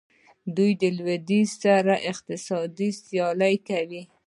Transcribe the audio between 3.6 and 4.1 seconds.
کوي.